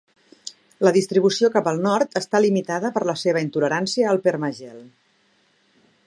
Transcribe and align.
La 0.85 0.93
distribució 0.95 1.49
cap 1.55 1.67
al 1.71 1.81
nord 1.83 2.17
està 2.21 2.41
limitada 2.45 2.91
per 2.95 3.03
la 3.09 3.17
seva 3.25 3.43
intolerància 3.49 4.11
al 4.13 4.21
permagel. 4.29 4.81